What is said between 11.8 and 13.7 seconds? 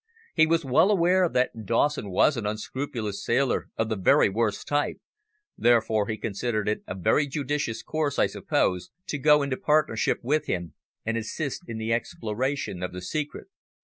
exploration of the secret.